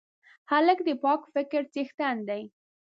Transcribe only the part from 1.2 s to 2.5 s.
فکر څښتن دی.